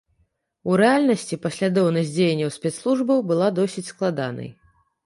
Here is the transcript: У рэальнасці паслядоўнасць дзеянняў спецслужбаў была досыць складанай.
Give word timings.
У 0.69 0.77
рэальнасці 0.81 1.39
паслядоўнасць 1.43 2.11
дзеянняў 2.17 2.53
спецслужбаў 2.59 3.25
была 3.35 3.47
досыць 3.61 3.89
складанай. 3.93 4.55